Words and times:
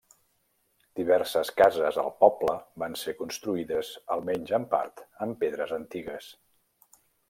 Diverses 0.99 1.51
cases 1.59 1.99
al 2.05 2.09
poble 2.25 2.55
van 2.85 2.97
ser 3.03 3.15
construïdes, 3.21 3.93
almenys 4.19 4.59
en 4.63 4.69
part, 4.75 5.09
amb 5.27 5.43
pedres 5.45 5.79
antigues. 5.83 6.37